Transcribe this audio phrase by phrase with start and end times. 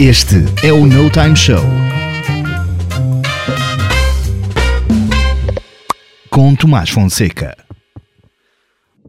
[0.00, 0.34] Este
[0.66, 1.62] é o No Time Show.
[6.28, 7.56] Com Tomás Fonseca.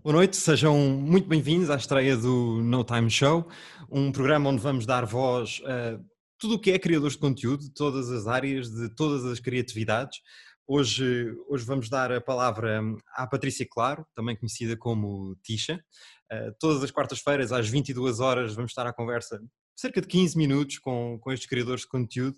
[0.03, 3.49] Boa noite, sejam muito bem-vindos à estreia do No Time Show,
[3.89, 5.99] um programa onde vamos dar voz a
[6.37, 10.19] tudo o que é criadores de conteúdo, de todas as áreas, de todas as criatividades.
[10.67, 12.79] Hoje, hoje vamos dar a palavra
[13.15, 15.83] à Patrícia Claro, também conhecida como Tisha.
[16.31, 19.41] Uh, todas as quartas-feiras, às 22 horas, vamos estar à conversa
[19.75, 22.37] cerca de 15 minutos com, com estes criadores de conteúdo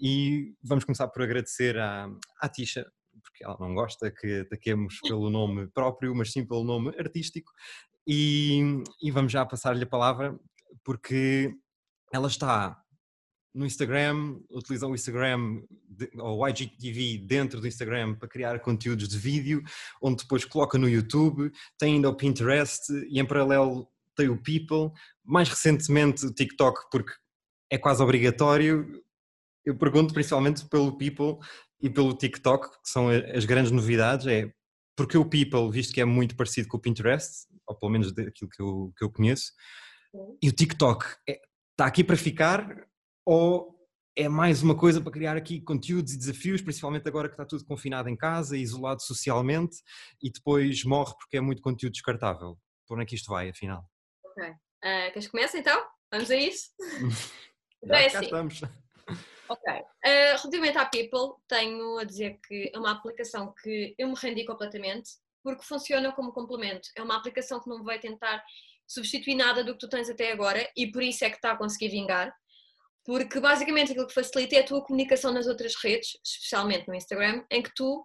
[0.00, 2.08] e vamos começar por agradecer à,
[2.40, 2.86] à Tisha,
[3.22, 7.52] porque ela não gosta que ataquemos pelo nome próprio, mas sim pelo nome artístico.
[8.06, 8.60] E,
[9.02, 10.38] e vamos já passar-lhe a palavra,
[10.82, 11.54] porque
[12.12, 12.80] ela está
[13.54, 15.62] no Instagram, utiliza o Instagram
[16.18, 19.62] ou o IGTV dentro do Instagram para criar conteúdos de vídeo,
[20.00, 24.92] onde depois coloca no YouTube, tem ainda o Pinterest e em paralelo tem o People,
[25.24, 27.12] mais recentemente o TikTok, porque
[27.70, 29.02] é quase obrigatório.
[29.64, 31.38] Eu pergunto principalmente pelo People
[31.80, 34.52] e pelo TikTok, que são as grandes novidades, é
[34.96, 38.50] porque o People, visto que é muito parecido com o Pinterest, ou pelo menos daquilo
[38.50, 39.52] que eu, que eu conheço,
[40.42, 41.40] e o TikTok é,
[41.72, 42.88] está aqui para ficar
[43.24, 43.78] ou
[44.16, 47.64] é mais uma coisa para criar aqui conteúdos e desafios, principalmente agora que está tudo
[47.64, 49.76] confinado em casa, isolado socialmente,
[50.20, 52.58] e depois morre porque é muito conteúdo descartável.
[52.84, 53.88] Por onde é que isto vai, afinal?
[54.38, 54.50] Ok.
[54.50, 55.86] Uh, queres que comece então?
[56.12, 56.70] Vamos a isso?
[57.82, 58.24] Já é assim.
[58.24, 58.60] estamos.
[59.48, 59.72] Ok.
[59.72, 64.44] Uh, relativamente à People, tenho a dizer que é uma aplicação que eu me rendi
[64.44, 65.10] completamente,
[65.42, 66.88] porque funciona como complemento.
[66.96, 68.44] É uma aplicação que não vai tentar
[68.86, 71.56] substituir nada do que tu tens até agora e por isso é que está a
[71.56, 72.34] conseguir vingar
[73.08, 77.42] porque basicamente aquilo que facilita é a tua comunicação nas outras redes, especialmente no Instagram,
[77.50, 78.04] em que tu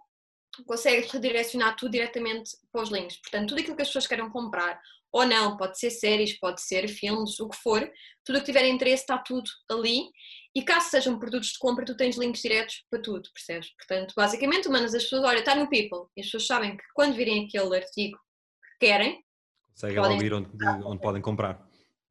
[0.66, 3.18] consegues redirecionar tudo diretamente para os links.
[3.18, 4.80] Portanto, tudo aquilo que as pessoas queiram comprar
[5.14, 7.88] ou não, pode ser séries, pode ser filmes, o que for,
[8.24, 10.10] tudo o que tiver interesse está tudo ali.
[10.52, 13.70] E caso sejam produtos de compra, tu tens links diretos para tudo, percebes?
[13.76, 17.14] Portanto, basicamente, mandas as pessoas, olha, está no People, e as pessoas sabem que quando
[17.14, 19.22] virem aquele artigo que querem,
[19.70, 20.12] conseguem podem...
[20.14, 20.48] ouvir onde,
[20.84, 21.64] onde podem comprar.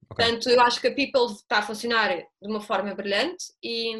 [0.09, 0.25] Okay.
[0.25, 3.95] Portanto, eu acho que a People está a funcionar de uma forma brilhante e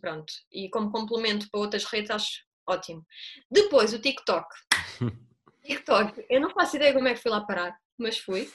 [0.00, 0.32] pronto.
[0.50, 3.04] E como complemento para outras redes, acho ótimo.
[3.50, 4.46] Depois, o TikTok.
[5.62, 8.50] TikTok, eu não faço ideia como é que fui lá parar, mas fui.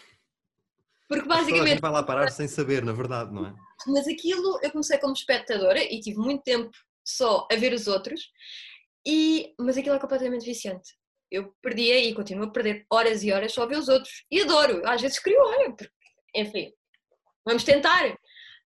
[1.08, 1.80] Porque basicamente.
[1.80, 3.56] vai lá parar sem saber, na verdade, não é?
[3.88, 6.72] Mas aquilo eu comecei como espectadora e tive muito tempo
[7.06, 8.32] só a ver os outros,
[9.06, 9.54] e...
[9.60, 10.94] mas aquilo é completamente viciante.
[11.32, 14.26] Eu perdia e continuo a perder horas e horas só a ver os outros.
[14.32, 15.92] E adoro, às vezes crio, olha, porque
[16.36, 16.74] enfim,
[17.46, 18.18] vamos tentar.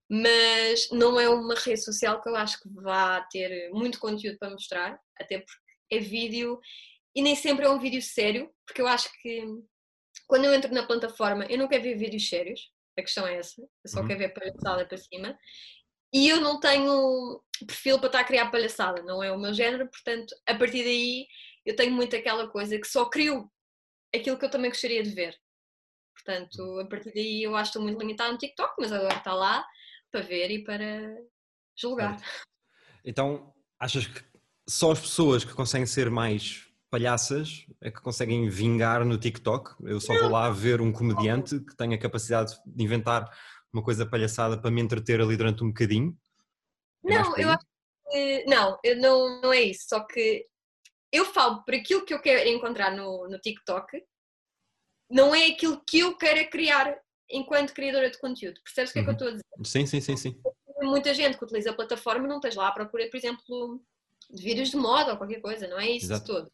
[0.09, 4.51] Mas não é uma rede social que eu acho que vá ter muito conteúdo para
[4.51, 5.61] mostrar, até porque
[5.91, 6.59] é vídeo
[7.15, 9.43] e nem sempre é um vídeo sério, porque eu acho que
[10.27, 13.61] quando eu entro na plataforma eu não quero ver vídeos sérios, a questão é essa,
[13.61, 14.07] eu só uhum.
[14.07, 15.37] quero ver palhaçada para cima.
[16.13, 19.89] E eu não tenho perfil para estar a criar palhaçada, não é o meu género,
[19.89, 21.27] portanto, a partir daí
[21.65, 23.51] eu tenho muito aquela coisa que só crio
[24.15, 25.37] aquilo que eu também gostaria de ver.
[26.13, 29.33] Portanto, a partir daí eu acho que estou muito limitada no TikTok, mas agora está
[29.33, 29.65] lá
[30.11, 31.15] para ver e para
[31.77, 32.17] julgar.
[33.03, 34.23] Então, achas que
[34.67, 39.75] só as pessoas que conseguem ser mais palhaças é que conseguem vingar no TikTok?
[39.81, 43.29] Eu só vou lá ver um comediante que tenha a capacidade de inventar
[43.71, 46.17] uma coisa palhaçada para me entreter ali durante um bocadinho?
[47.05, 47.65] É não, eu acho
[48.09, 49.87] que não, eu não, não é isso.
[49.89, 50.45] Só que
[51.11, 54.03] eu falo por aquilo que eu quero encontrar no, no TikTok
[55.09, 56.99] não é aquilo que eu quero criar
[57.29, 58.59] enquanto criadora de conteúdo.
[58.63, 59.17] Percebes o que é que eu uhum.
[59.17, 59.43] estou a dizer?
[59.63, 60.41] Sim, sim, sim, sim.
[60.81, 63.81] Muita gente que utiliza a plataforma não estás lá à procura, por exemplo,
[64.29, 66.25] de vídeos de moda ou qualquer coisa, não é isso Exato.
[66.25, 66.51] todo.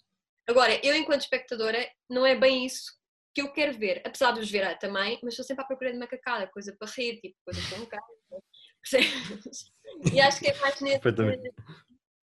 [0.48, 2.92] Agora, eu enquanto espectadora, não é bem isso
[3.34, 5.98] que eu quero ver, apesar de os ver também, mas estou sempre à procura de
[5.98, 8.04] macacada, coisa para rir, tipo, coisa para um cara,
[8.82, 9.72] percebes?
[10.14, 11.02] E acho que é mais nesse,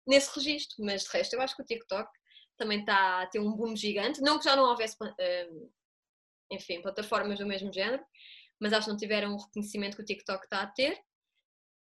[0.07, 2.09] nesse registro, mas de resto eu acho que o TikTok
[2.57, 5.73] também está a ter um boom gigante, não que já não houvesse uh,
[6.53, 8.05] enfim, plataformas do mesmo género,
[8.61, 10.97] mas acho que não tiveram o reconhecimento que o TikTok está a ter.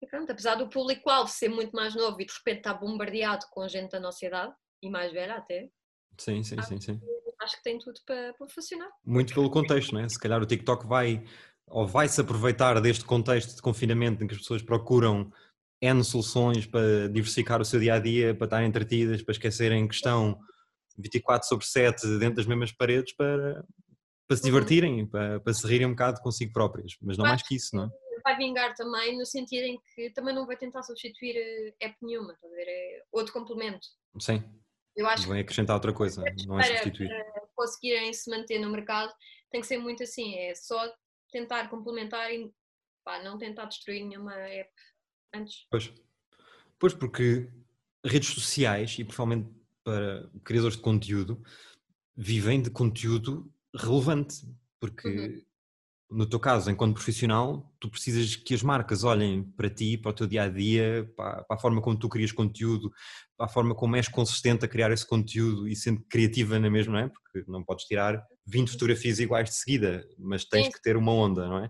[0.02, 3.66] E pronto, apesar do público-alvo ser muito mais novo e de repente estar bombardeado com
[3.68, 5.70] gente da nossa idade, e mais velha até.
[6.18, 7.02] Sim, sim, sim, sim.
[7.42, 8.90] Acho que tem tudo para, para funcionar.
[9.06, 10.08] Muito pelo contexto, né?
[10.10, 11.24] Se calhar o TikTok vai
[11.68, 15.32] ou vai se aproveitar deste contexto de confinamento em que as pessoas procuram
[15.82, 19.96] N soluções para diversificar o seu dia a dia, para estarem entretidas, para esquecerem que
[19.96, 20.40] estão
[20.98, 23.66] 24 sobre 7 dentro das mesmas paredes para,
[24.28, 24.46] para se uhum.
[24.46, 27.86] divertirem, para, para se rirem um bocado consigo próprias, mas não mais que isso, não
[27.86, 27.90] é?
[28.24, 32.34] Vai vingar também no sentido em que também não vai tentar substituir eh, app nenhuma,
[32.34, 32.68] está a ver?
[32.68, 33.86] É outro complemento.
[34.20, 34.44] Sim.
[34.96, 37.10] Eu acho Vem acrescentar outra coisa, não é substituir.
[37.10, 39.14] Para conseguirem se manter no mercado,
[39.52, 40.94] tem que ser muito assim, é só
[41.32, 42.52] tentar complementar e
[43.04, 44.72] pá, não tentar destruir nenhuma app
[45.34, 45.66] antes.
[45.70, 45.94] Pois.
[46.80, 47.50] Pois, porque
[48.06, 49.50] redes sociais, e principalmente
[49.84, 51.44] para criadores de conteúdo,
[52.16, 54.46] vivem de conteúdo relevante.
[54.80, 55.45] Porque, Uhum.
[56.16, 60.14] No teu caso, enquanto profissional, tu precisas que as marcas olhem para ti, para o
[60.14, 62.90] teu dia a dia, para, para a forma como tu crias conteúdo,
[63.38, 66.94] para a forma como és consistente a criar esse conteúdo e sendo criativa na mesma,
[66.94, 67.10] não é?
[67.10, 70.72] Porque não podes tirar 20 fotografias iguais de seguida, mas tens Sim.
[70.72, 71.70] que ter uma onda, não é?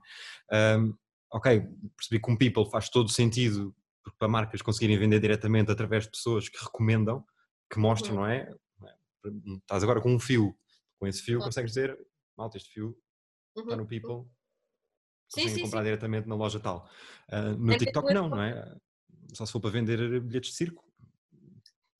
[0.51, 0.94] Ahm,
[1.33, 1.62] ok,
[1.98, 6.12] percebi que um people faz todo sentido porque para marcas conseguirem vender diretamente através de
[6.12, 7.25] pessoas que recomendam,
[7.74, 8.21] que mostram, Uhum.
[8.21, 8.53] não é?
[9.57, 10.56] Estás agora com um fio,
[11.00, 11.98] com esse fio consegues dizer,
[12.38, 12.95] malta, este fio
[13.57, 13.77] está Uhum.
[13.77, 14.30] no People,
[15.31, 15.86] conseguem sim, comprar sim.
[15.86, 16.89] diretamente na loja tal.
[17.30, 18.75] Ah, no É TikTok não, não é?
[19.33, 20.83] Só se for para vender bilhetes de circo.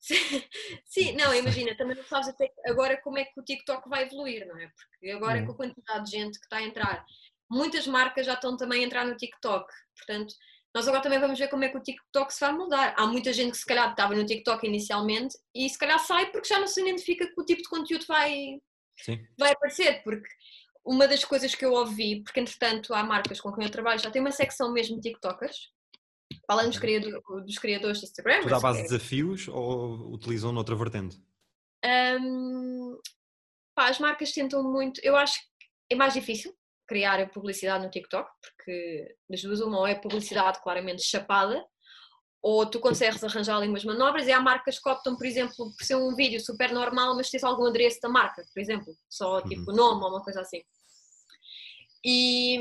[0.84, 4.46] Sim, não, imagina, também não sabes até agora como é que o TikTok vai evoluir,
[4.46, 4.68] não é?
[4.68, 5.46] Porque agora Uhum.
[5.46, 7.04] com a quantidade de gente que está a entrar,
[7.50, 10.32] muitas marcas já estão também a entrar no TikTok, portanto,
[10.74, 12.94] nós agora também vamos ver como é que o TikTok se vai mudar.
[12.98, 16.48] Há muita gente que se calhar estava no TikTok inicialmente e se calhar sai porque
[16.48, 18.60] já não se identifica que o tipo de conteúdo vai,
[18.98, 19.26] Sim.
[19.38, 20.28] vai aparecer, porque
[20.86, 24.10] uma das coisas que eu ouvi, porque entretanto há marcas com quem eu trabalho, já
[24.10, 25.72] tem uma secção mesmo de TikTokers,
[26.46, 28.40] falando dos, criador- dos criadores de Instagram.
[28.42, 31.20] Tudo à mas base de desafios ou utilizam noutra vertente?
[31.84, 32.98] Hum,
[33.74, 35.00] pá, as marcas tentam muito.
[35.02, 35.46] Eu acho que
[35.90, 36.56] é mais difícil
[36.86, 41.66] criar a publicidade no TikTok, porque das duas, uma ou é publicidade claramente chapada,
[42.48, 44.28] ou tu consegues arranjar ali umas manobras.
[44.28, 47.42] E há marcas que optam, por exemplo, por ser um vídeo super normal, mas tens
[47.42, 50.62] algum adereço da marca, por exemplo, só tipo nome ou uma coisa assim.
[52.04, 52.60] E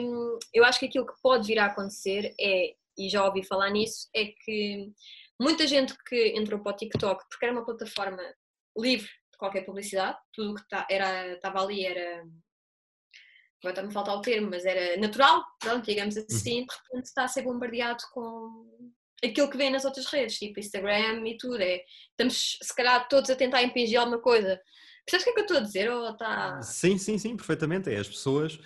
[0.52, 4.10] eu acho que aquilo que pode vir a acontecer é, e já ouvi falar nisso,
[4.16, 4.92] é que
[5.40, 8.24] muita gente que entrou para o TikTok porque era uma plataforma
[8.76, 12.24] livre de qualquer publicidade, tudo o que tá- era, estava ali era.
[13.60, 17.26] Agora está-me a faltar o termo, mas era natural, pronto, digamos assim, de repente está
[17.26, 18.92] a ser bombardeado com
[19.24, 21.62] aquilo que vem nas outras redes, tipo Instagram e tudo.
[21.62, 21.82] É,
[22.12, 24.60] estamos, se calhar, todos a tentar impingir alguma coisa.
[25.06, 25.92] Percebes o que é que eu estou a dizer?
[25.92, 26.62] Ou está...
[26.62, 27.90] Sim, sim, sim, perfeitamente.
[27.90, 28.60] É, as pessoas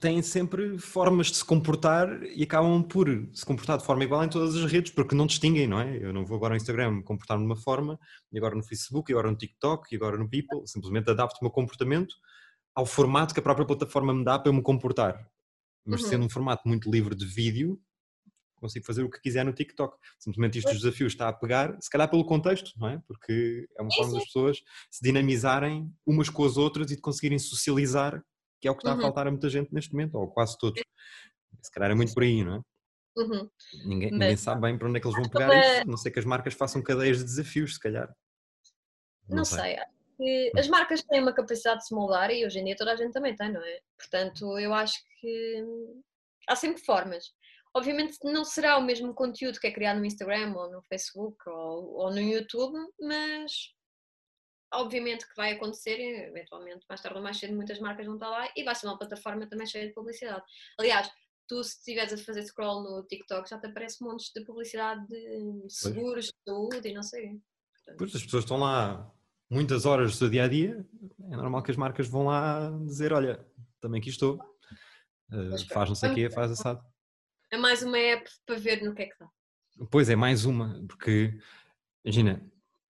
[0.00, 4.28] têm sempre formas de se comportar e acabam por se comportar de forma igual em
[4.30, 5.98] todas as redes, porque não distinguem, não é?
[6.02, 7.98] Eu não vou agora no Instagram comportar-me de uma forma,
[8.32, 11.44] e agora no Facebook, e agora no TikTok, e agora no People, simplesmente adapto o
[11.44, 12.14] meu comportamento
[12.74, 15.28] ao formato que a própria plataforma me dá para eu me comportar.
[15.86, 16.08] Mas Uhum.
[16.08, 17.78] sendo um formato muito livre de vídeo,
[18.64, 19.96] consigo fazer o que quiser no TikTok.
[20.18, 23.02] Simplesmente isto dos desafios está a pegar, se calhar pelo contexto, não é?
[23.06, 24.58] Porque é uma forma das pessoas
[24.90, 28.22] se dinamizarem umas com as outras e de conseguirem socializar,
[28.60, 29.00] que é o que está a Uhum.
[29.02, 30.82] faltar a muita gente neste momento, ou quase todos.
[31.62, 32.60] Se calhar é muito por aí, não é?
[33.16, 33.48] Uhum.
[33.84, 35.84] Ninguém, Mas- ninguém sabe bem para onde é que eles vão pegar uma- isso, a
[35.84, 38.12] não sei que as marcas façam cadeias de desafios, se calhar.
[39.28, 39.76] Não, sei.
[39.76, 39.86] acho
[40.16, 42.96] que as marcas têm uma capacidade de se moldar e hoje em dia toda a
[42.96, 43.80] gente também tem, não é?
[43.98, 46.02] Portanto, eu acho que hum,
[46.48, 47.24] há sempre formas.
[47.74, 51.94] Obviamente não será o mesmo conteúdo que é criado no Instagram ou no Facebook ou,
[51.94, 53.74] ou no YouTube, mas
[54.72, 58.28] obviamente que vai acontecer, e, eventualmente, mais tarde ou mais cedo, muitas marcas vão estar
[58.28, 60.42] lá e vai ser uma plataforma também cheia de publicidade.
[60.78, 61.10] Aliás,
[61.48, 65.66] tu se estiveres a fazer scroll no TikTok já te aparece montes de publicidade de
[65.68, 67.40] seguros, de saúde e não sei.
[67.98, 69.12] Pois as pessoas estão lá
[69.50, 70.86] muitas horas do seu dia a dia,
[71.30, 73.46] é normal que as marcas vão lá dizer: olha,
[73.80, 74.38] também aqui estou,
[75.28, 76.82] Mas faz não sei o quê, faz assado.
[77.54, 79.28] É mais uma app para ver no que é que está.
[79.88, 81.38] Pois é, mais uma, porque
[82.04, 82.44] imagina,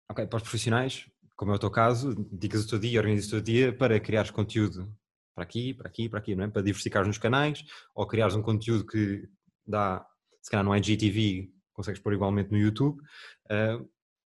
[0.09, 3.31] ok, para os profissionais, como é o teu caso, dedicas o teu dia, organizas o
[3.31, 4.93] teu dia para criares conteúdo
[5.33, 6.49] para aqui, para aqui, para aqui, não é?
[6.49, 7.63] Para diversificares nos canais,
[7.95, 9.29] ou criares um conteúdo que
[9.65, 10.05] dá,
[10.41, 13.01] se calhar no IGTV, consegues pôr igualmente no YouTube,
[13.49, 13.81] ah,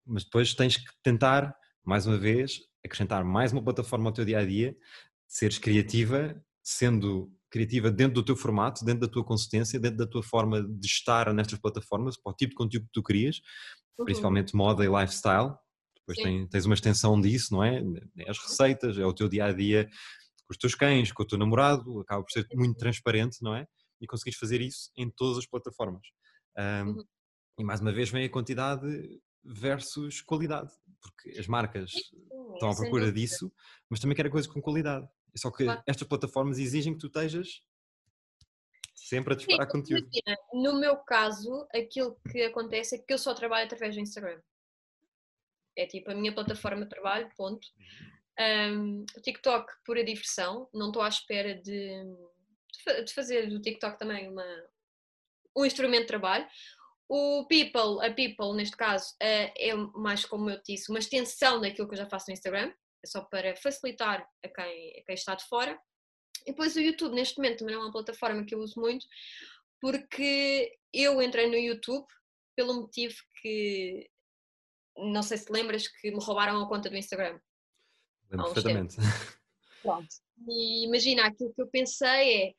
[0.06, 1.52] mas depois tens que tentar,
[1.84, 4.76] mais uma vez, acrescentar mais uma plataforma ao teu dia a dia,
[5.26, 10.22] seres criativa, sendo criativa dentro do teu formato, dentro da tua consistência, dentro da tua
[10.22, 13.40] forma de estar nestas plataformas, para o tipo de conteúdo que tu crias,
[13.98, 14.06] Uhum.
[14.06, 15.52] principalmente moda e lifestyle.
[15.98, 16.22] Depois Sim.
[16.24, 17.80] tem- tens uma extensão disso, não é?
[18.18, 19.84] É as receitas, é o teu dia a dia
[20.46, 23.66] com os teus cães, com o teu namorado, acaba por ser muito transparente, não é?
[24.00, 26.02] E conseguires fazer isso em todas as plataformas.
[26.56, 27.04] Ahm, Uhum.
[27.58, 28.82] E mais uma vez vem a quantidade
[29.44, 30.70] versus qualidade,
[31.02, 31.92] porque as marcas
[32.32, 32.54] Uhum.
[32.54, 33.52] estão à procura disso,
[33.90, 35.06] mas também querem coisas com qualidade.
[35.34, 35.82] Só que Claro.
[35.86, 37.62] estas plataformas exigem que tu estejas
[38.94, 40.08] sempre a Sim, disparar conteúdo.
[40.12, 44.40] imagina, no meu caso, aquilo que acontece é que eu só trabalho através do Instagram.
[45.76, 47.66] É tipo a minha plataforma de trabalho, ponto.
[48.38, 52.02] Um, o TikTok, pura diversão, não estou à espera de,
[53.04, 54.44] de fazer do TikTok também uma,
[55.56, 56.46] um instrumento de trabalho.
[57.08, 61.86] O People, a People, neste caso, eh, é mais, como eu disse, uma extensão daquilo
[61.86, 62.72] que eu já faço no Instagram,
[63.04, 65.78] é só para facilitar a quem, a quem está de fora.
[66.46, 69.06] E depois o YouTube, neste momento, também é uma plataforma que eu uso muito,
[69.80, 72.06] porque eu entrei no YouTube
[72.56, 74.08] pelo motivo que
[74.96, 77.40] não sei se lembras que me roubaram a conta do Instagram.
[78.30, 78.96] Lembro perfeitamente.
[79.82, 80.08] Pronto.
[80.48, 82.54] E imagina, aquilo que eu pensei é.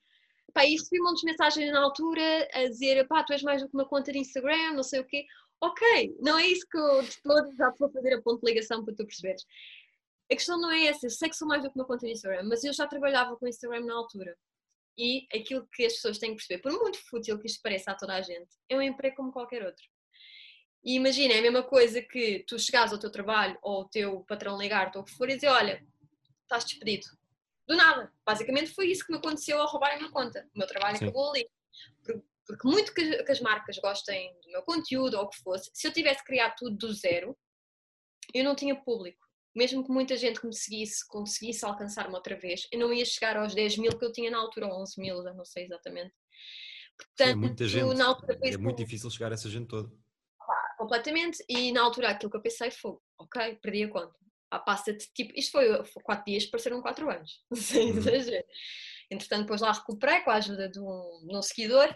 [0.54, 3.62] Pá, e recebi um monte de mensagens na altura a dizer: pá, tu és mais
[3.62, 5.26] do que uma conta de Instagram, não sei o quê.
[5.62, 8.52] Ok, não é isso que eu de todo já te vou fazer a ponto de
[8.52, 9.44] ligação para tu perceberes.
[10.32, 12.14] A questão não é essa, eu sei que sou mais do que uma conta de
[12.14, 14.36] Instagram, mas eu já trabalhava com Instagram na altura.
[14.98, 17.96] E aquilo que as pessoas têm que perceber, por muito fútil que isto pareça a
[17.96, 19.84] toda a gente, é um emprego como qualquer outro.
[20.84, 24.22] E imagina, é a mesma coisa que tu chegares ao teu trabalho ou o teu
[24.28, 25.86] patrão ligar-te ou o que for e dizer: Olha,
[26.44, 27.08] estás despedido.
[27.66, 28.12] Do nada.
[28.26, 30.46] Basicamente foi isso que me aconteceu ao roubarem a minha conta.
[30.54, 31.06] O meu trabalho Sim.
[31.06, 31.50] acabou ali.
[32.04, 33.02] Por- Porque muito que
[33.32, 36.76] as marcas gostem do meu conteúdo ou o que fosse, se eu tivesse criado tudo
[36.76, 37.38] do zero,
[38.34, 39.23] eu não tinha público.
[39.56, 43.38] Mesmo que muita gente que me seguisse conseguisse alcançar-me outra vez, eu não ia chegar
[43.38, 46.14] aos 10 mil que eu tinha na altura, ou 11 mil, já não sei exatamente.
[46.98, 47.96] Portanto, é muita gente.
[47.98, 49.92] na altura É muito difícil chegar a essa gente toda.
[50.78, 51.44] completamente.
[51.48, 54.14] E na altura aquilo que eu pensei foi, ok, perdi a conta.
[54.52, 57.98] Ah, passa-te, tipo, isto foi, foi quatro dias, pareceram quatro anos, sem Uhum.
[57.98, 58.46] exagero.
[59.10, 61.94] Entretanto, depois lá recuperei com a ajuda de um, de um seguidor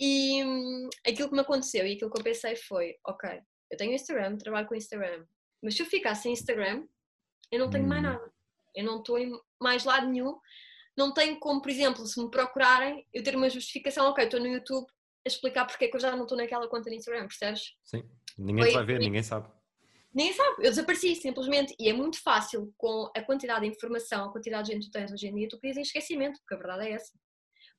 [0.00, 3.40] e hum, aquilo que me aconteceu e aquilo que eu pensei foi, ok,
[3.70, 5.24] eu tenho Instagram, trabalho com Instagram,
[5.62, 6.86] mas se eu ficar sem Instagram,
[7.50, 8.06] eu não tenho mais Hum.
[8.06, 8.32] nada.
[8.74, 10.38] Eu não estou em mais lado nenhum.
[10.96, 14.46] Não tenho como, por exemplo, se me procurarem, eu ter uma justificação, ok, estou no
[14.46, 14.86] YouTube
[15.24, 17.74] a explicar porque é que eu já não estou naquela conta no Instagram, percebes?
[17.84, 18.02] Sim.
[18.36, 19.48] Ninguém Foi- vai ver, ninguém sabe.
[20.14, 21.74] Nem sabe, eu desapareci simplesmente.
[21.78, 24.92] E é muito fácil com a quantidade de informação, a quantidade de gente que tu
[24.98, 27.12] tens hoje em dia, tu crias em esquecimento, porque a verdade é essa.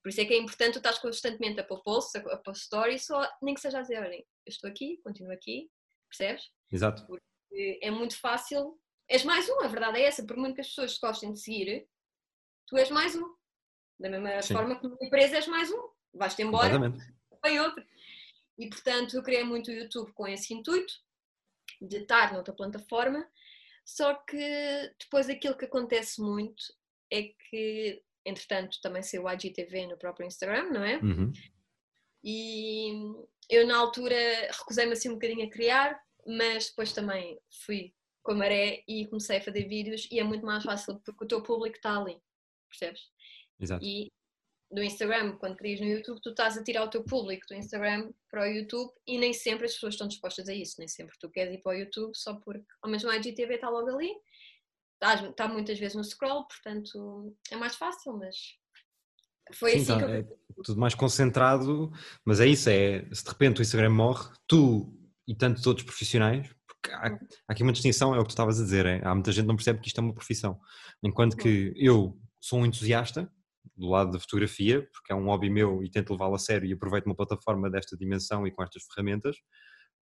[0.01, 3.05] Por isso é que é importante tu estás constantemente a pôr posts, a pôr stories,
[3.05, 5.69] só, nem que seja a dizer, olhem, eu estou aqui, continuo aqui,
[6.09, 6.49] percebes?
[6.71, 7.03] Exato.
[7.03, 7.19] E
[7.81, 8.79] É muito fácil.
[9.07, 10.25] És mais um, a verdade é essa.
[10.25, 11.87] Por muito que as pessoas te gostem de seguir,
[12.67, 13.35] tu és mais um.
[13.99, 14.53] Da mesma Sim.
[14.53, 15.89] forma que numa empresa és mais um.
[16.13, 17.13] Vais-te embora, Completamente.
[17.43, 17.83] vem outro.
[18.57, 20.93] E portanto eu criei muito o YouTube com esse intuito
[21.81, 23.27] de estar noutra plataforma,
[23.85, 26.63] só que depois aquilo que acontece muito
[27.11, 30.97] é que, entretanto, também saiu o IGTV no próprio Instagram, não é?
[30.97, 31.31] Uhum.
[32.23, 32.93] E
[33.49, 34.15] eu na altura
[34.51, 39.37] recusei-me assim um bocadinho a criar, mas depois também fui com a maré e comecei
[39.37, 42.17] a fazer vídeos e é muito mais fácil porque o teu público está ali,
[42.69, 43.01] percebes?
[43.59, 43.83] Exato.
[43.83, 44.11] E
[44.71, 48.11] no Instagram, quando crias no YouTube, tu estás a tirar o teu público do Instagram
[48.29, 51.29] para o YouTube e nem sempre as pessoas estão dispostas a isso, nem sempre tu
[51.29, 54.11] queres ir para o YouTube só porque, ao mesmo a IGTV está logo ali,
[54.95, 58.35] estás- está muitas vezes no scroll, portanto é mais fácil, mas
[59.53, 60.09] foi Sim, assim tá, que eu...
[60.09, 60.27] é
[60.63, 61.91] tudo mais concentrado,
[62.25, 64.91] mas é isso, é se de repente o Instagram morre, tu
[65.27, 67.19] e tantos outros profissionais, porque há, há
[67.53, 69.47] aqui uma distinção, é o que tu estavas a dizer, é, há muita gente que
[69.47, 70.59] não percebe que isto é uma profissão,
[71.01, 73.31] enquanto que eu sou um entusiasta
[73.77, 76.73] do lado da fotografia, porque é um hobby meu e tento levá-lo a sério e
[76.73, 79.37] aproveito uma plataforma desta dimensão e com estas ferramentas,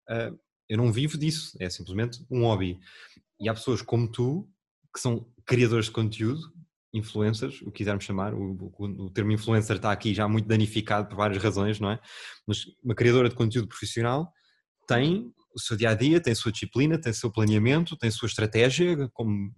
[0.09, 0.31] ah,
[0.67, 2.79] eu não vivo disso, é simplesmente um hobby.
[3.39, 4.49] E há pessoas como tu,
[4.93, 6.41] que são criadores de conteúdo,
[6.93, 11.07] influencers, o que quisermos chamar, o, o- o termo influencer está aqui já muito danificado
[11.07, 11.99] por várias razões, não é?
[12.47, 14.31] Mas uma criadora de conteúdo profissional
[14.95, 18.09] tem o seu dia a dia, tem a sua disciplina, tem o seu planeamento, tem
[18.09, 19.53] a sua estratégia, como,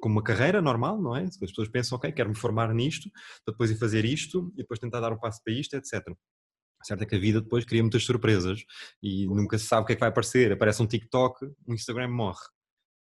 [0.00, 1.24] como uma carreira normal, não é?
[1.24, 3.10] As pessoas pensam, ok, quero me formar nisto,
[3.44, 6.02] para depois ir fazer isto e depois tentar dar o passo para isto, etc.
[6.82, 8.64] Certo é que a vida depois cria muitas surpresas
[9.02, 10.52] e nunca se sabe o que é que vai aparecer.
[10.52, 12.40] Aparece um TikTok, um Instagram morre.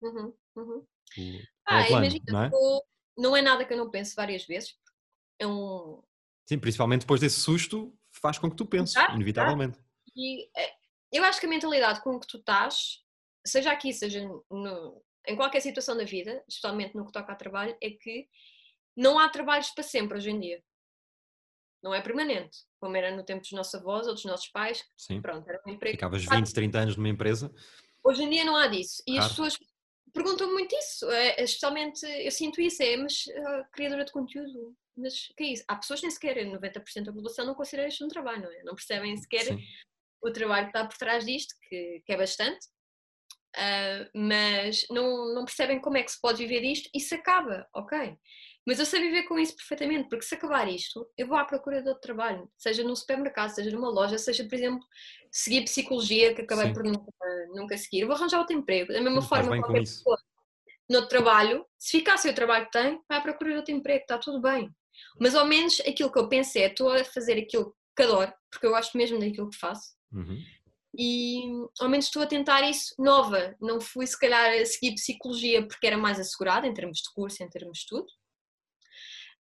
[0.02, 0.86] Uhum, uhum.
[1.18, 2.52] O- Ah, é plano, imagina, não é?
[3.18, 4.76] não é nada que eu não pense várias vezes,
[5.40, 6.02] é um,
[6.48, 9.80] Sim, principalmente depois desse susto, faz com que tu penses, inevitavelmente.
[10.16, 10.74] E eh,
[11.16, 13.02] eu acho que a mentalidade com que tu estás,
[13.46, 17.76] seja aqui, seja no- em qualquer situação da vida, especialmente no que toca a trabalho,
[17.82, 18.28] é que
[18.96, 20.64] não há trabalhos para sempre hoje em dia.
[21.82, 25.22] Não é permanente, como era no tempo dos nossos avós ou dos nossos pais, Sim.
[25.22, 25.96] pronto, era um emprego.
[25.96, 27.54] Ficavas Claro, 20, 30 anos numa empresa.
[28.04, 29.04] Hoje em dia não há disso.
[29.06, 29.30] E as Raro.
[29.30, 29.58] pessoas
[30.14, 35.28] perguntam muito isso, é, especialmente eu sinto isso, é, mas ah, criadora de conteúdo, mas
[35.36, 35.64] que é isso?
[35.68, 38.64] Há pessoas nem sequer, 90% da população não considera isto um trabalho, não é?
[38.64, 39.60] Não percebem sequer Sim.
[40.22, 42.68] O trabalho que está por trás disto, que, que é bastante,
[43.56, 47.68] ah, mas não, não percebem como é que se pode viver disto e se acaba,
[47.74, 48.18] ok.
[48.68, 51.82] Mas eu sei viver com isso perfeitamente, porque se acabar isto, eu vou à procura
[51.82, 54.84] de outro trabalho, seja num supermercado, seja numa loja, seja, por exemplo,
[55.32, 56.74] seguir psicologia, que acabei Sim.
[56.74, 57.12] por nunca,
[57.54, 58.92] nunca seguir, eu vou arranjar outro emprego.
[58.92, 60.18] Da mesma faz forma qualquer pessoa
[60.90, 64.02] no trabalho, se ficar sem o trabalho que tem, vai à procura de outro emprego,
[64.02, 64.70] está tudo bem.
[65.20, 68.66] Mas ao menos aquilo que eu penso é, estou a fazer aquilo que adoro, porque
[68.66, 70.42] eu gosto mesmo daquilo que faço, Uhum.
[70.98, 71.42] e
[71.80, 73.56] ao menos estou a tentar isso nova.
[73.60, 77.44] Não fui se calhar a seguir psicologia porque era mais assegurada em termos de curso,
[77.44, 78.08] em termos de tudo.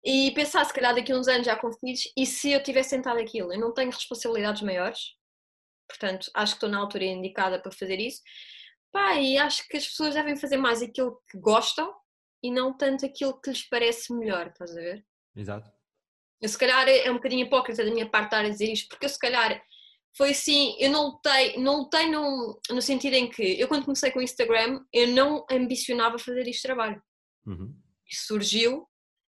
[0.05, 2.91] e pensar se calhar daqui a uns anos já com filhos e se eu tivesse
[2.91, 3.53] tentado aquilo.
[3.53, 4.99] Eu não tenho responsabilidades maiores,
[5.89, 8.21] portanto acho que estou na altura indicada para fazer isso.
[8.91, 11.95] Pá, e acho que as pessoas devem fazer mais aquilo que gostam
[12.43, 15.07] e não tanto aquilo que lhes parece melhor, estás a ver?
[15.37, 15.71] Exato.
[16.41, 19.05] Eu se calhar é um bocadinho hipócrita da minha parte estar a dizer isto, porque
[19.07, 19.63] eu se calhar
[20.17, 24.11] foi assim, eu não lutei, não lutei no, no sentido em que eu quando comecei
[24.11, 27.03] com o Instagram eu não ambicionava fazer este trabalho.
[27.47, 27.75] Uhum.
[28.07, 28.87] Isso surgiu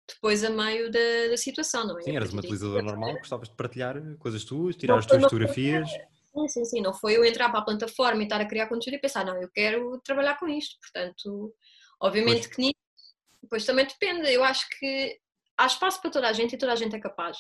[0.08, 2.02] depois a meio da, da situação, não é?
[2.02, 5.90] Sim, eras uma utilizadora normal, gostavas de partilhar coisas tuas, tirar Não as tuas fotografias.
[5.90, 6.80] Sim, sim, sim.
[6.80, 9.40] Não foi eu entrar para a plataforma e estar a criar conteúdo e pensar, não,
[9.40, 10.76] eu quero trabalhar com isto.
[10.80, 11.54] Portanto,
[12.00, 12.54] obviamente Pois.
[12.54, 12.74] que nisso,
[13.42, 14.32] depois também depende.
[14.32, 15.18] Eu acho que
[15.58, 17.36] há espaço para toda a gente e toda a gente é capaz.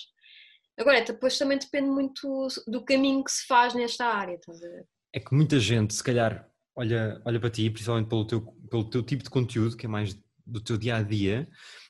[0.78, 4.86] Agora, depois também depende muito do caminho que se faz nesta área, estás a ver?
[5.12, 9.02] É que muita gente, se calhar, olha, olha para ti, principalmente pelo teu, pelo teu
[9.02, 10.16] tipo de conteúdo, que é mais
[10.46, 11.48] do teu dia a dia,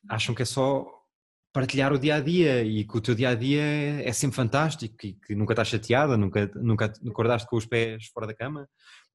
[0.08, 0.86] acham que é só
[1.52, 3.62] partilhar o dia a dia e que o teu dia a dia
[4.02, 8.26] é sempre fantástico e que nunca estás chateada, nunca, nunca acordaste com os pés fora
[8.26, 8.68] da cama.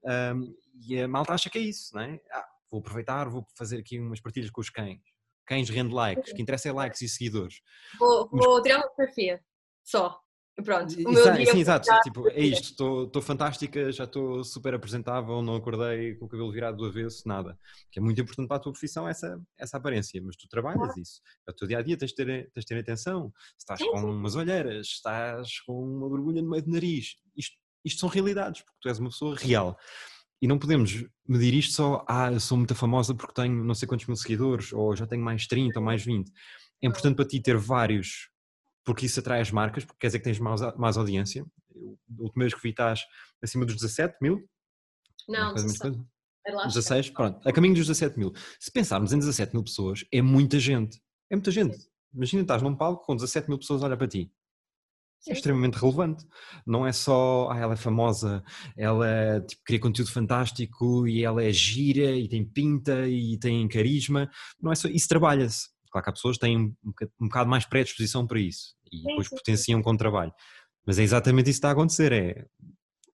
[0.06, 0.54] Ahm,
[0.88, 2.20] e a malta acha que é isso, não é?
[2.32, 5.00] Ah, vou aproveitar, vou fazer aqui umas partilhas com os cães.
[5.46, 7.62] Cães rende likes, o que interessa é likes e seguidores.
[8.00, 9.42] Vou, vou tirar uma fotografia,
[9.84, 10.20] só.
[10.64, 10.94] Pronto.
[11.08, 11.90] O meu Exa- sim, exato.
[12.04, 16.78] Tipo, é isto, estou fantástica, já estou super apresentável, não acordei com o cabelo virado
[16.78, 17.58] do avesso, nada.
[17.92, 21.22] Que é muito importante para a tua profissão essa, essa aparência, mas tu trabalhas isso.
[21.48, 23.34] É o teu dia a dia, tens de ter, tens de ter atenção.
[23.58, 24.06] Se estás Sim, com sim.
[24.06, 28.62] umas olheiras, se estás com uma borbulha no meio do nariz, isto, isto são realidades,
[28.62, 29.76] porque tu és uma pessoa real.
[30.40, 33.88] E não podemos medir isto só, ah, eu sou muito famosa porque tenho não sei
[33.88, 36.32] quantos mil seguidores, ou já tenho mais 30 ou mais 20.
[36.80, 38.30] É importante para ti ter vários,
[38.84, 41.46] porque isso atrai as marcas, porque quer dizer que tens mais, mais audiência.
[41.76, 43.02] Eu, a última vez que vi estás
[43.42, 44.48] acima dos 17 mil,
[45.28, 45.96] Não, mais coisa, menos 16.
[45.96, 46.14] coisa.
[46.46, 48.34] É lá 16, pronto, a caminho dos 17 mil.
[48.60, 51.02] Se pensarmos em 17 mil pessoas, é muita gente.
[51.30, 51.78] É muita gente.
[52.14, 54.32] Imagina, estás num palco com 17 mil pessoas a olhar para ti.
[55.22, 55.38] Sim, É sim.
[55.40, 56.26] extremamente relevante.
[56.68, 58.44] Não é só, ah, ela é famosa,
[58.76, 64.30] ela tipo, cria conteúdo fantástico e ela é gira e tem pinta e tem carisma.
[64.62, 65.70] Não é só, isso trabalha-se.
[65.94, 69.04] Claro que há pessoas que têm um, boca- bocado mais predisposição para isso e Sim,
[69.08, 69.40] depois sim, sim.
[69.42, 70.34] potenciam com o trabalho.
[70.86, 72.12] Mas é exatamente isso que está a acontecer.
[72.12, 72.48] É,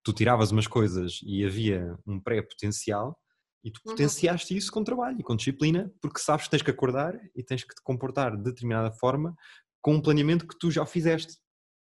[0.01, 3.19] tu tiravas umas coisas e havia um pré-potencial
[3.63, 3.91] e tu Uhum.
[3.91, 7.65] potenciaste isso com trabalho e com disciplina, porque sabes que tens que acordar e tens
[7.65, 9.35] que te comportar de determinada forma
[9.81, 11.33] com um planeamento que tu já fizeste.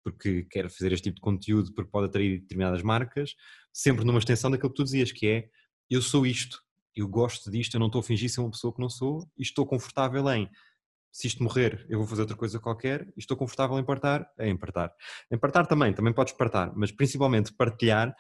[0.04, 3.36] Porque quero fazer este tipo de conteúdo porque pode atrair determinadas marcas,
[3.72, 5.50] sempre numa extensão daquilo que tu dizias, que é
[5.91, 6.60] eu sou isto,
[6.96, 9.44] eu gosto disto, eu não estou a fingir ser uma pessoa que não sou e
[9.44, 10.50] estou confortável em
[11.12, 14.56] se isto morrer, eu vou fazer outra coisa qualquer e estou confortável em partar, em
[14.56, 14.95] partar.
[15.30, 18.15] Em partar também, também podes partar, mas principalmente partilhar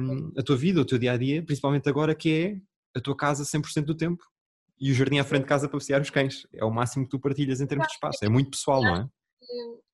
[0.00, 2.62] hum, a tua vida, o teu dia a dia, principalmente agora que
[2.94, 4.22] é a tua casa 100% do tempo
[4.78, 6.46] e o jardim à frente de casa para passear os cães.
[6.52, 8.24] É o máximo que tu partilhas em termos de espaço.
[8.24, 9.08] É muito pessoal, não é?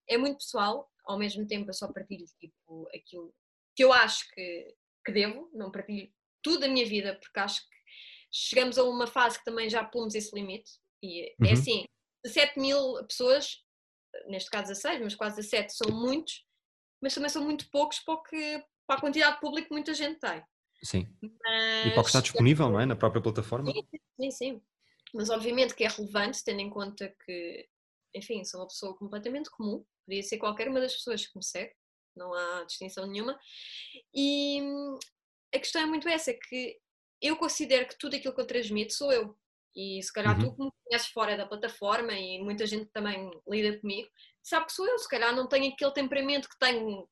[0.08, 3.32] é muito pessoal, ao mesmo tempo eu só partilho tipo, aquilo
[3.76, 6.10] que eu acho que, que devo, não partilho
[6.42, 7.74] tudo da minha vida, porque acho que
[8.30, 10.72] chegamos a uma fase que também já pomos esse limite.
[11.02, 11.52] E é Uhum.
[11.52, 11.84] assim,
[12.24, 13.62] 17 mil pessoas,
[14.26, 16.44] neste caso 16, mas quase 17, são muitos,
[17.00, 20.18] mas também são muito poucos para, que, para a quantidade de público que muita gente
[20.18, 20.42] tem.
[20.82, 21.08] Sim.
[21.22, 22.86] Mas, E para o que está disponível, não é?
[22.86, 23.72] Na própria plataforma.
[23.72, 23.86] Sim,
[24.20, 24.62] sim, sim.
[25.14, 27.68] Mas obviamente que é relevante, tendo em conta que,
[28.14, 31.72] enfim, sou uma pessoa completamente comum, podia ser qualquer uma das pessoas que me segue,
[32.16, 33.38] não há distinção nenhuma.
[34.12, 34.98] E hum,
[35.54, 36.78] a questão é muito essa, é que
[37.22, 39.36] eu considero que tudo aquilo que eu transmito sou eu.
[39.76, 40.50] E se calhar Uhum.
[40.50, 44.08] tu que me conheces fora da plataforma e muita gente também lida comigo,
[44.42, 47.08] sabe que sou eu, se calhar não tenho aquele temperamento que tenho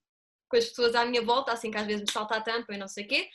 [0.49, 2.79] com as pessoas à minha volta, assim que às vezes me salta a tampa e
[2.79, 3.29] não sei o quê,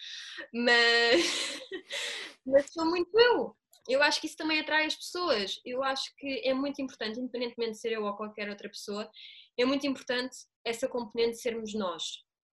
[0.53, 1.59] mas,
[2.45, 3.55] mas sou muito eu.
[3.89, 5.59] Eu acho que isso também atrai as pessoas.
[5.65, 9.09] Eu acho que é muito importante, independentemente de ser eu ou qualquer outra pessoa,
[9.57, 12.03] é muito importante essa componente de sermos nós.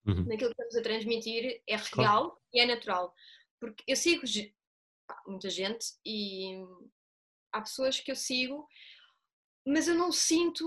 [0.06, 0.24] Uhum.
[0.26, 2.38] Naquilo que estamos a transmitir é real Claro.
[2.52, 3.12] e é natural.
[3.60, 4.24] Porque eu sigo
[5.26, 6.64] muita gente e
[7.52, 8.66] há pessoas que eu sigo,
[9.66, 10.64] mas eu não sinto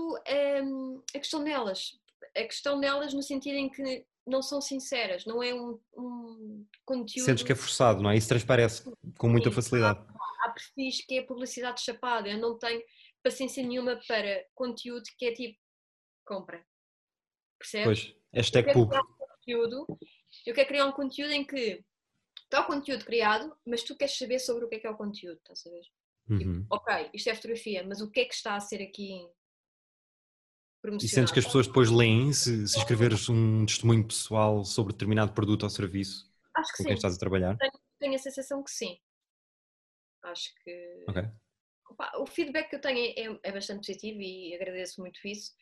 [0.62, 1.98] hum, a questão delas.
[2.36, 7.24] A questão delas no sentido em que não são sinceras, não é um, um conteúdo.
[7.24, 8.16] Sentes que é forçado, não é?
[8.16, 10.04] Isso transparece com muita facilidade.
[10.42, 12.28] há perfis que é publicidade chapada.
[12.28, 12.82] Eu não tenho
[13.22, 15.58] paciência nenhuma para conteúdo que é tipo
[16.26, 16.62] compra.
[17.58, 17.84] Percebes?
[17.84, 18.88] Pois, eu hashtag quero pub.
[18.90, 19.98] criar um conteúdo,
[20.46, 21.82] eu quero criar um conteúdo em que
[22.48, 24.96] está o conteúdo criado, mas tu queres saber sobre o que é que é o
[24.96, 25.82] conteúdo, estás a ver?
[26.28, 26.66] Uhum.
[26.70, 29.26] Ok, isto é fotografia, mas o que é que está a ser aqui
[30.80, 31.04] promocionado?
[31.04, 35.32] E sentes que as pessoas depois leem se, se escreveres um testemunho pessoal sobre determinado
[35.32, 37.56] produto ou serviço Acho que com sim, quem estás a trabalhar?
[37.98, 38.98] tenho a sensação que sim.
[40.22, 41.04] Acho que.
[41.90, 45.52] Opa, o feedback que eu tenho é, é bastante positivo e agradeço muito isso,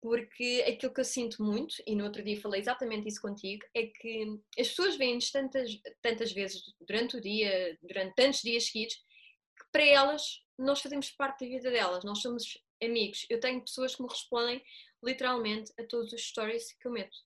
[0.00, 3.86] porque aquilo que eu sinto muito, e no outro dia falei exatamente isso contigo, é
[3.86, 5.70] que as pessoas veem-nos tantas,
[6.02, 11.44] tantas vezes durante o dia, durante tantos dias seguidos, que para elas nós fazemos parte
[11.44, 13.26] da vida delas, nós somos amigos.
[13.28, 14.62] Eu tenho pessoas que me respondem
[15.02, 17.16] literalmente a todos os stories que eu meto,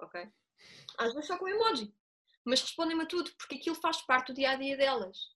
[0.00, 0.26] ok?
[0.98, 1.92] Às vezes só com emoji,
[2.44, 5.34] mas respondem-me a tudo, porque aquilo faz parte do dia a dia delas.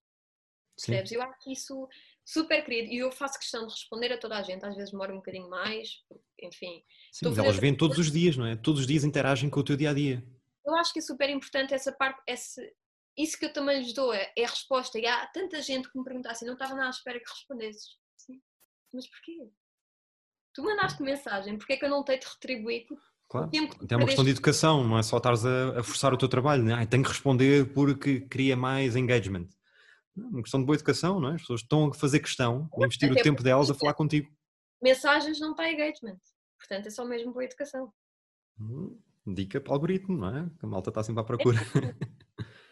[0.77, 1.13] Percebes?
[1.13, 1.89] Eu acho isso
[2.29, 5.15] super querido e eu faço questão de responder a toda a gente, às vezes demora
[5.15, 6.05] um bocadinho mais,
[6.43, 6.85] enfim.
[7.11, 8.55] Sim, mas elas vêm todos os dias, não é?
[8.55, 10.23] Todos os dias interagem com o teu dia a dia.
[10.63, 12.61] Eu acho que é super importante essa parte, esse,
[13.17, 14.99] isso que eu também lhes dou é, é a resposta.
[14.99, 17.97] E há tanta gente que me pergunta assim, não estava nada à espera que respondesses.
[18.19, 18.43] Sim.
[18.93, 19.49] Mas porquê?
[20.53, 22.87] Tu mandaste mensagem, porquê é que eu não tenho de retribuir?
[23.31, 23.49] Claro.
[23.49, 26.19] que Até é uma questão de educação, não é só estares a, a forçar o
[26.19, 26.75] teu trabalho, né?
[26.75, 29.49] Ai, tenho que responder porque cria mais engagement.
[30.25, 31.35] É uma questão de boa educação, não é?
[31.35, 34.31] As pessoas estão a fazer questão, a investir o Até tempo delas a falar contigo.
[34.83, 36.19] Mensagens não está engagement.
[36.59, 37.93] Portanto, é só mesmo boa educação.
[38.61, 40.51] Hum, Dica para o algoritmo, não é?
[40.59, 41.59] Que A malta está sempre à procura.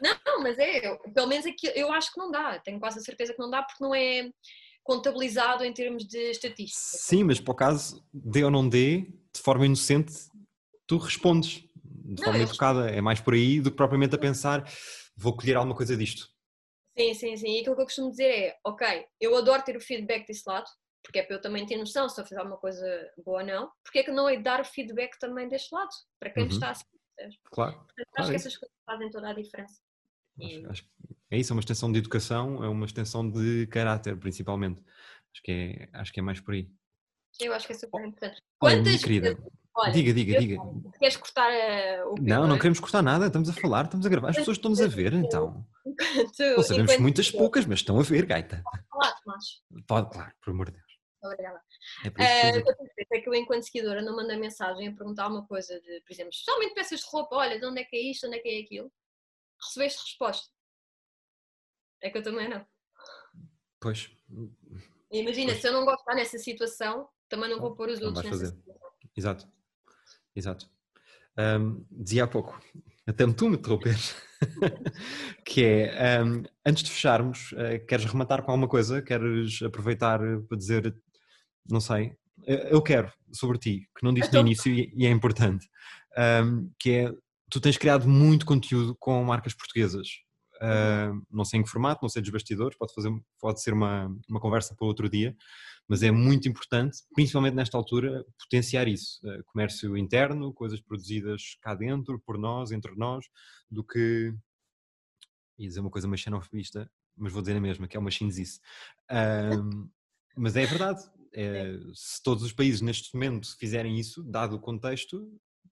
[0.00, 2.58] Não, mas é, eu- pelo menos aqui eu acho que não dá.
[2.60, 4.30] Tenho quase a certeza que não dá porque não é
[4.82, 6.80] contabilizado em termos de estatística.
[6.98, 10.12] Sim, mas para o caso, dê ou não dê, de forma inocente,
[10.86, 12.90] tu respondes de Não, forma educada.
[12.90, 14.64] É mais por aí do que propriamente a pensar,
[15.16, 16.28] vou colher alguma coisa disto.
[16.98, 17.56] Sim, sim, sim.
[17.56, 20.66] E aquilo que eu costumo dizer é, ok, eu adoro ter o feedback desse lado,
[21.02, 23.46] porque é para eu também ter noção se estou a fazer alguma coisa boa ou
[23.46, 26.48] não, porque é que não é dar o feedback também deste lado, para quem Uhum.
[26.48, 26.90] está a seguir.
[27.50, 27.72] Claro.
[27.76, 29.80] Portanto, Claro, acho que é essas coisas fazem toda a diferença.
[30.42, 30.90] Acho, acho
[31.30, 34.82] é isso, é uma extensão de educação, é uma extensão de caráter, principalmente.
[35.32, 36.68] Acho que é, acho que é mais por aí.
[37.40, 38.40] Eu acho que é super importante.
[38.62, 39.38] Olha, minha Quantas querida,
[39.76, 40.62] olha, diga, diga, eu- diga.
[40.98, 44.30] Queres cortar eh, o Não, não queremos cortar nada, estamos a falar, estamos a gravar.
[44.30, 45.66] As pessoas estão-nos a ver, então.
[46.36, 48.62] Tu, Não sabemos enquanto- muitas poucas, mas estão a ver, gaita.
[48.92, 49.44] Olá, Tomás.
[49.86, 50.86] Pode, claro, por amor de Deus.
[51.22, 51.62] Obrigada.
[52.04, 55.46] É por isso dizer é que eu, enquanto seguidora, não mandei mensagem a perguntar uma
[55.46, 58.26] coisa de, por exemplo, especialmente peças de roupa, olha, de onde é que é isto,
[58.26, 58.92] onde é que é aquilo.
[59.62, 60.52] Recebeste resposta.
[62.02, 62.66] É que eu também não.
[63.80, 64.10] Pois,
[65.12, 65.60] Imagina, Pois.
[65.60, 68.46] se eu não estar nessa situação, também não vou pôr os outros nessa fazer.
[68.48, 68.90] situação.
[69.16, 69.48] exato.
[70.34, 70.70] Exato.
[71.36, 72.60] Ahm, dizia há pouco,
[73.06, 74.14] até me tu me interromperes,
[75.44, 79.02] que é, ahm, antes de fecharmos, eh, queres rematar com alguma coisa?
[79.02, 80.94] Queres aproveitar para dizer,
[81.68, 82.12] não sei,
[82.46, 84.40] eu quero sobre ti, que não disse no Então.
[84.42, 85.66] início e é importante,
[86.16, 87.12] ahm, que é,
[87.50, 90.08] tu tens criado muito conteúdo com marcas portuguesas.
[90.60, 94.06] Ahm, não sei em que formato, não sei dos bastidores, pode, fazer, pode ser uma,
[94.28, 95.36] uma conversa para outro dia,
[95.88, 99.20] mas é muito importante, principalmente nesta altura, potenciar isso.
[99.26, 103.26] eh, Comércio interno, coisas produzidas cá dentro, por nós, entre nós,
[103.70, 104.34] do que.
[105.58, 108.60] ia dizer uma coisa mais xenofobista, mas vou dizer a mesma, que é uma chinesice.
[109.08, 109.88] Ahm,
[110.36, 111.00] mas é verdade.
[111.32, 115.30] é, se todos os países neste momento fizerem isso, dado o contexto,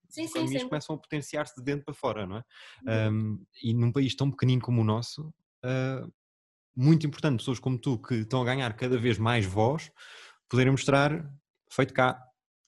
[0.09, 0.69] Sim, as sim, sim.
[0.69, 2.45] começam a potenciar-se de dentro para fora, não é?
[2.87, 3.35] Uhum.
[3.35, 6.13] Um, e num país tão pequenino como o nosso, uh,
[6.77, 9.91] muito importante pessoas como tu que estão a ganhar cada vez mais voz
[10.49, 11.25] poderem mostrar
[11.71, 12.21] feito cá.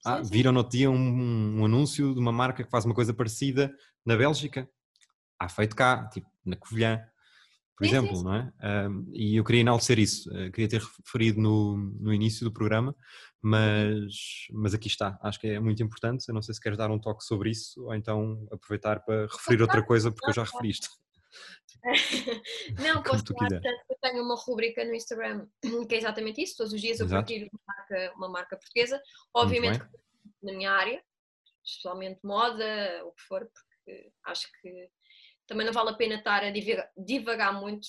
[0.05, 3.75] Ah, viram no dia um, um anúncio de uma marca que faz uma coisa parecida
[4.05, 4.69] na Bélgica.
[5.39, 7.05] Ah, feito cá, tipo na Covilhã,
[7.77, 8.25] por Sim, exemplo, sim.
[8.25, 8.53] não é?
[8.89, 12.97] Um, e eu queria enaltecer isso, uh, queria ter referido no, no início do programa,
[13.43, 16.25] mas, mas aqui está, acho que é muito importante.
[16.27, 19.61] Eu não sei se queres dar um toque sobre isso ou então aproveitar para referir
[19.61, 20.89] outra coisa, porque eu já referi isto.
[22.83, 25.47] Não, posso falar, portanto, eu tenho uma rubrica no Instagram
[25.89, 27.23] que é exatamente isso, todos os dias eu Exato.
[27.23, 29.01] partilho uma marca, uma marca portuguesa,
[29.35, 29.81] obviamente
[30.43, 31.03] na minha área,
[31.65, 34.89] especialmente moda, o que for, porque acho que
[35.47, 37.87] também não vale a pena estar a divagar, divagar muito.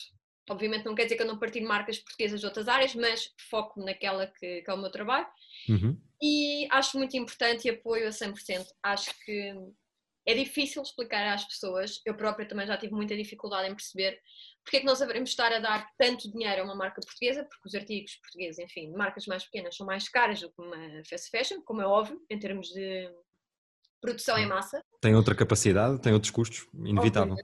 [0.49, 3.83] Obviamente não quer dizer que eu não partilho marcas portuguesas de outras áreas, mas foco
[3.83, 5.27] naquela que, que é o meu trabalho
[5.67, 5.99] Uhum.
[6.21, 8.65] e acho muito importante e apoio a 100%.
[8.83, 9.53] Acho que
[10.27, 14.19] é difícil explicar às pessoas, eu própria também já tive muita dificuldade em perceber
[14.67, 17.69] porque é que nós devemos estar a dar tanto dinheiro a uma marca portuguesa, porque
[17.69, 21.61] os artigos portugueses, enfim, marcas mais pequenas são mais caras do que uma fast fashion,
[21.63, 23.09] como é óbvio, em termos de
[24.01, 24.81] produção em massa.
[24.99, 27.37] Tem outra capacidade, tem outros custos, inevitável.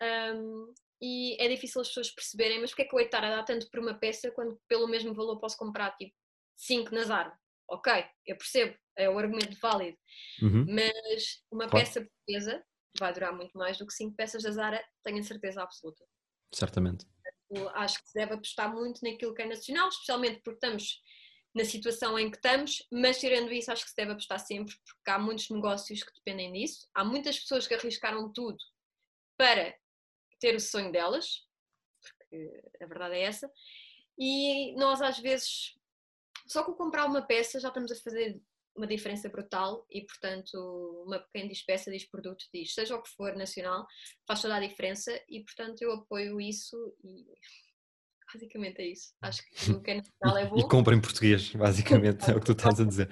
[0.00, 3.30] Um, e é difícil as pessoas perceberem, mas porque é que eu hei estar a
[3.30, 6.14] dar tanto por uma peça quando pelo mesmo valor posso comprar tipo
[6.54, 7.36] 5 na Zara?
[7.68, 7.92] Ok,
[8.24, 9.98] eu percebo, é o argumento válido,
[10.42, 10.66] Uhum.
[10.68, 11.84] mas uma Claro.
[11.84, 12.64] peça portuguesa
[12.98, 16.04] vai durar muito mais do que 5 peças da Zara, tenho a certeza absoluta.
[16.52, 17.06] Certamente.
[17.74, 21.00] Acho que se deve apostar muito naquilo que é nacional, especialmente porque estamos
[21.54, 25.10] na situação em que estamos, mas tirando isso, acho que se deve apostar sempre, porque
[25.10, 28.58] há muitos negócios que dependem disso, há muitas pessoas que arriscaram tudo
[29.36, 29.76] para
[30.38, 31.44] ter o sonho delas,
[32.00, 33.50] porque a verdade é essa,
[34.16, 35.74] e nós às vezes,
[36.46, 38.40] só com comprar uma peça já estamos a fazer
[38.80, 40.54] uma diferença brutal e, portanto,
[41.06, 43.86] uma quem diz peça diz produto, diz seja o que for nacional,
[44.26, 47.26] faz toda a diferença e, portanto, eu apoio isso e
[48.32, 49.12] basicamente é isso.
[49.20, 50.58] Acho que o que é nacional é bom.
[50.58, 53.10] E compra em português, basicamente, é o que tu estás a dizer.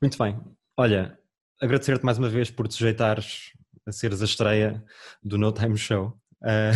[0.00, 0.40] Muito bem.
[0.76, 1.18] Olha,
[1.60, 3.52] agradecer-te mais uma vez por te sujeitares
[3.86, 4.84] a seres a estreia
[5.22, 6.16] do No Time Show.
[6.40, 6.70] Uh,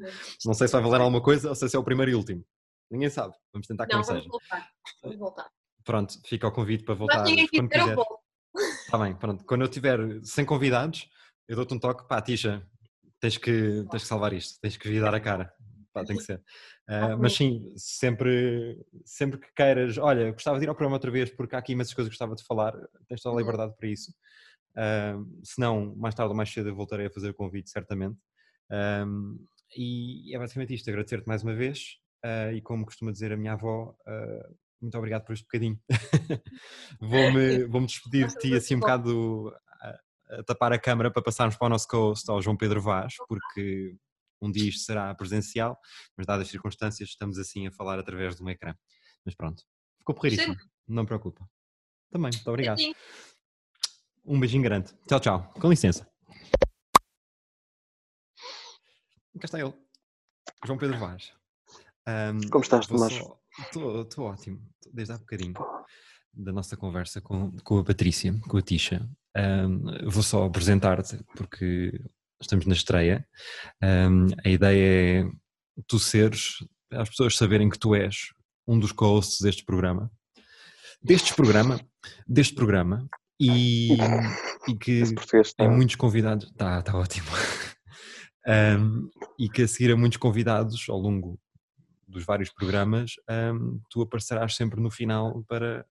[0.46, 2.42] não sei se vai valer alguma coisa ou se é o primeiro e último.
[2.90, 3.34] Ninguém sabe.
[3.52, 4.30] Vamos tentar que não, não vamos seja.
[4.30, 4.70] Voltar.
[5.02, 5.50] Vamos voltar.
[5.86, 7.20] Pronto, fica o convite para voltar.
[7.20, 7.96] Mas ninguém quando quiser.
[8.84, 9.44] Está bem, pronto.
[9.44, 11.08] Quando eu estiver sem convidados,
[11.48, 12.08] eu dou-te um toque.
[12.08, 12.66] Pá, Tisha,
[13.20, 14.60] tens que, tens que salvar isto.
[14.60, 15.52] Tens que vir dar a cara.
[15.92, 16.42] Pá, tem que ser.
[16.88, 21.30] Uh, mas sim, sempre, sempre que queiras, olha, gostava de ir ao programa outra vez
[21.30, 22.74] porque há aqui imensas coisas que gostava de falar,
[23.08, 24.12] tens toda a liberdade para isso.
[24.70, 28.16] Uh, se não, mais tarde ou mais cedo eu voltarei a fazer o convite, certamente.
[28.70, 29.36] Um,
[29.76, 33.54] e é basicamente isto, agradecer-te mais uma vez uh, e como costuma dizer a minha
[33.54, 35.80] avó, uh, muito obrigado por este bocadinho.
[37.00, 40.00] Vou-me vou -me despedir de ti assim um bocado a,
[40.36, 43.96] a, tapar a câmara para passarmos para o nosso host, ao João Pedro Vaz, porque
[44.40, 45.78] um dia isto será presencial,
[46.16, 48.74] mas dadas as circunstâncias estamos assim a falar através de um ecrã.
[49.24, 49.62] Mas pronto,
[49.98, 51.48] ficou porreiríssimo, não me preocupa.
[52.10, 52.80] Também, muito obrigado.
[54.24, 54.92] Um beijinho grande.
[55.08, 55.52] Tchau, tchau.
[55.60, 56.08] Com licença.
[59.38, 59.74] Cá está ele,
[60.64, 61.32] João Pedro Vaz.
[62.08, 63.18] Um, Como estás, Tomás?
[63.58, 64.60] Estou ótimo,
[64.92, 65.54] desde há bocadinho
[66.36, 69.08] da nossa conversa com, com a Patrícia, com a Tisha.
[69.36, 71.98] Um, vou só apresentar-te porque
[72.40, 73.26] estamos na estreia.
[73.82, 75.30] Um, a ideia é
[75.86, 76.56] tu seres,
[76.92, 78.32] as pessoas saberem que tu és
[78.66, 80.10] um dos co-hosts deste programa.
[81.02, 81.80] Deste programa,
[82.26, 83.08] deste programa,
[83.40, 83.92] e,
[84.68, 85.02] e que
[85.56, 86.50] tem muitos convidados.
[86.50, 87.28] Está tá ótimo.
[88.48, 91.36] Um, e que a seguir a muitos convidados ao longo
[92.06, 93.12] dos vários programas,
[93.52, 95.84] um, tu aparecerás sempre no final para,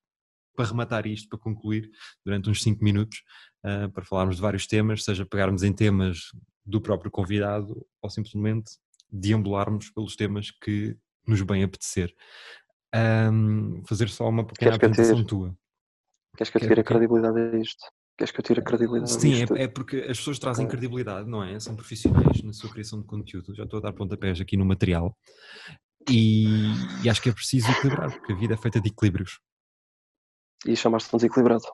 [0.56, 1.90] para rematar isto, para concluir
[2.24, 3.22] durante uns 5 minutos,
[3.64, 6.30] uh, para falarmos de vários temas, seja pegarmos em temas
[6.64, 8.72] do próprio convidado ou simplesmente
[9.10, 12.12] deambularmos pelos temas que nos bem apetecer.
[12.94, 15.56] Um, fazer só uma pequena Queres apresentação tire, tua.
[16.36, 17.86] Queres que eu tire a credibilidade a isto?
[18.16, 21.44] Queres que eu tire a credibilidade Sim, é, é, porque as pessoas trazem credibilidade, não
[21.44, 21.60] é?
[21.60, 23.54] São profissionais na sua criação de conteúdo.
[23.54, 25.14] Já estou a dar pontapés aqui no material.
[26.08, 26.72] E,
[27.04, 29.40] e acho que é preciso equilibrar, porque a vida é feita de equilíbrios.
[30.64, 31.64] E chamaste-te um desequilibrado.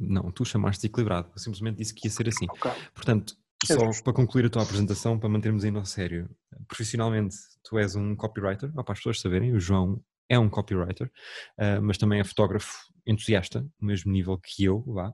[0.00, 1.30] Não, tu chamaste de equilibrado.
[1.32, 2.46] Eu simplesmente disse que ia ser assim.
[2.48, 2.72] Okay.
[2.94, 6.28] Portanto, só para concluir a tua apresentação, para mantermos ainda a sério.
[6.68, 11.10] Profissionalmente, tu és um copywriter, para as pessoas saberem, o João é um copywriter,
[11.58, 12.72] uh, mas também é fotógrafo
[13.06, 15.12] entusiasta, no mesmo nível que eu, vá.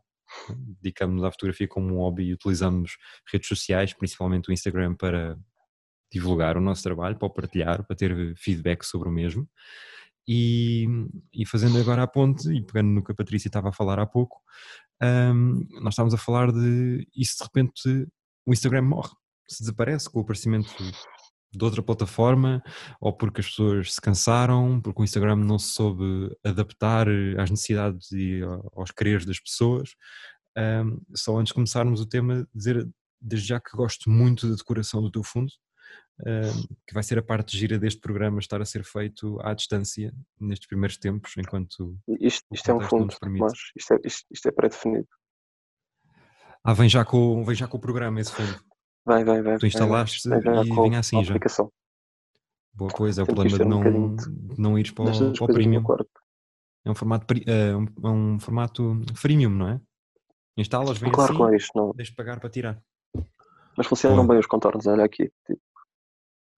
[0.80, 2.96] Dedicamos-nos à fotografia como um hobby e utilizamos
[3.30, 5.36] redes sociais, principalmente o Instagram, para
[6.12, 9.48] divulgar o nosso trabalho, para o partilhar, para ter feedback sobre o mesmo.
[10.28, 10.86] E,
[11.32, 14.06] e, fazendo agora a ponte, e pegando no que a Patrícia estava a falar há
[14.06, 14.40] pouco,
[15.02, 18.08] um, nós estávamos a falar de isso de repente
[18.46, 19.10] o Instagram morre,
[19.48, 20.72] se desaparece com o aparecimento
[21.52, 22.62] de outra plataforma,
[23.00, 28.12] ou porque as pessoas se cansaram, porque o Instagram não se soube adaptar às necessidades
[28.12, 28.40] e
[28.74, 29.94] aos quereres das pessoas.
[30.56, 32.88] Um, só antes de começarmos o tema, dizer
[33.20, 35.52] desde já que gosto muito da decoração do teu fundo,
[36.86, 40.68] que vai ser a parte gira deste programa estar a ser feito à distância nestes
[40.68, 41.96] primeiros tempos, enquanto.
[42.20, 45.08] Isto, isto é um fundo, mas isto é, isto, isto é pré-definido.
[46.62, 48.62] Ah, vem já, com, vem já com o programa esse fundo.
[49.04, 49.58] Vai, vai, vai.
[49.58, 51.34] Tu instalaste vai, vai, e vinha assim já.
[52.72, 55.46] Boa coisa, é o problema de não, um de não ires para o, para o
[55.48, 55.82] premium.
[56.84, 59.80] É um formato, é um, é um formato freemium, não é?
[60.56, 61.92] Instalas, vem claro, assim, claro, isto não.
[61.94, 62.82] deixa pagar para tirar.
[63.76, 64.28] Mas funcionam Boa.
[64.28, 65.30] bem os contornos, olha aqui.
[65.46, 65.60] Tipo,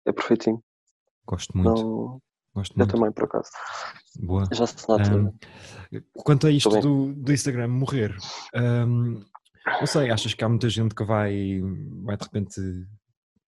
[0.06, 0.62] é perfeitinho.
[1.26, 1.82] Gosto muito.
[1.82, 2.22] Não...
[2.54, 2.94] Gosto eu muito.
[2.94, 3.50] também, por acaso.
[4.20, 4.44] Boa.
[4.52, 5.16] Já se nota.
[5.16, 5.32] Um,
[6.22, 8.14] quanto a isto do, do Instagram morrer,
[8.54, 9.24] um,
[9.66, 11.60] não sei, achas que há muita gente que vai,
[12.04, 12.60] vai de repente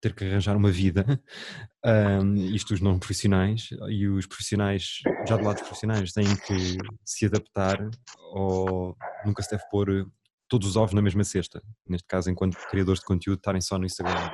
[0.00, 1.04] ter que arranjar uma vida,
[2.22, 6.78] um, isto os não profissionais, e os profissionais, já do lado dos profissionais, têm que
[7.04, 7.78] se adaptar
[8.32, 10.06] ou nunca se deve pôr
[10.48, 11.62] todos os ovos na mesma cesta.
[11.88, 14.30] Neste caso, enquanto criadores de conteúdo, estarem só no Instagram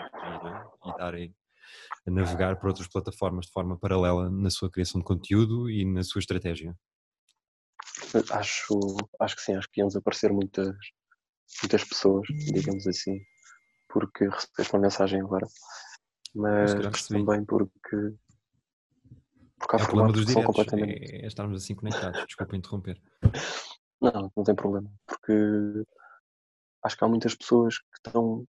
[0.85, 1.35] e, e estarem
[2.07, 6.03] a navegar por outras plataformas de forma paralela na sua criação de conteúdo e na
[6.03, 6.77] sua estratégia.
[8.33, 8.79] Acho,
[9.21, 10.75] acho que sim, acho que iam desaparecer muitas,
[11.63, 13.21] muitas pessoas, digamos assim,
[13.89, 15.47] porque recebeste uma mensagem agora,
[16.35, 18.15] mas também porque,
[19.59, 21.15] porque há é o problema dos diretos, completamente.
[21.15, 23.01] é, é estarmos assim conectados, desculpa interromper.
[24.03, 25.85] Não, não tem problema, porque
[26.83, 28.47] acho que há muitas pessoas que estão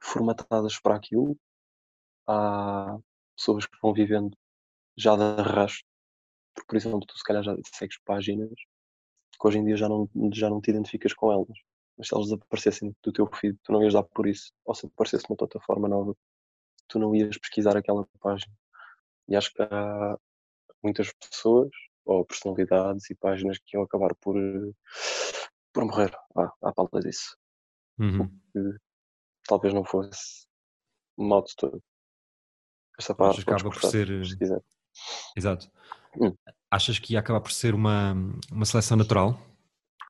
[0.00, 1.36] formatadas para aquilo,
[2.28, 2.98] há
[3.36, 4.36] pessoas que vão vivendo
[4.96, 5.84] já de arrasto.
[6.54, 8.50] Porque, por exemplo, tu se calhar já segues páginas
[9.40, 11.58] que hoje em dia já não, já não te identificas com elas.
[11.96, 14.52] Mas se elas desaparecessem do teu feed, tu não ias dar por isso.
[14.64, 16.14] Ou se aparecesse uma plataforma nova,
[16.88, 18.52] tu não ias pesquisar aquela página.
[19.28, 20.18] E acho que há
[20.82, 21.70] muitas pessoas,
[22.04, 24.36] ou personalidades e páginas que iam acabar por,
[25.72, 27.36] por morrer à, à falta disso.
[27.98, 28.30] Uhum.
[29.46, 30.46] talvez não fosse
[31.16, 31.82] mal de todo.
[32.98, 34.08] Esta parte acaba por ser.
[35.36, 35.70] Exato.
[36.20, 36.34] Hum.
[36.70, 38.14] Achas que ia acabar por ser uma,
[38.50, 39.40] uma seleção natural?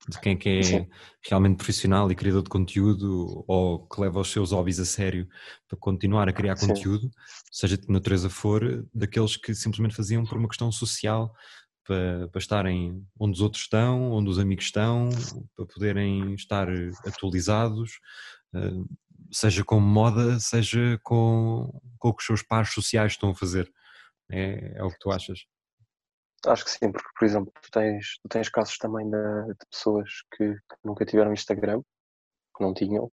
[0.09, 0.88] De quem é que é Sim.
[1.29, 5.29] realmente profissional e criador de conteúdo ou que leva os seus hobbies a sério
[5.68, 6.68] para continuar a criar Sim.
[6.68, 7.11] conteúdo,
[7.53, 11.35] seja de que natureza for, daqueles que simplesmente faziam por uma questão social,
[11.85, 15.11] para, para estarem onde os outros estão, onde os amigos estão,
[15.55, 16.68] para poderem estar
[17.07, 17.98] atualizados,
[18.55, 18.70] eh,
[19.31, 23.71] seja com moda, seja com, com o que os seus pares sociais estão a fazer.
[24.31, 25.41] É, é o que tu achas?
[26.47, 30.09] Acho que sim, porque, por exemplo, tu tens, tu tens casos também de, de pessoas
[30.37, 31.83] que, que, nunca tiveram Instagram,
[32.57, 33.11] que não tinham,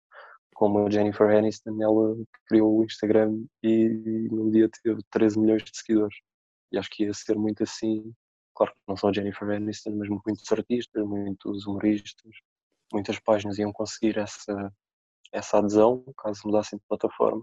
[0.55, 5.71] como a Jennifer Aniston, ela criou o Instagram e num dia teve 13 milhões de
[5.77, 6.17] seguidores.
[6.73, 8.13] E acho que ia ser muito assim,
[8.55, 12.33] claro que não só a Jennifer Aniston, mas muitos artistas, muitos humoristas,
[12.93, 14.73] muitas páginas iam conseguir essa,
[15.33, 17.43] essa adesão, caso mudassem de plataforma.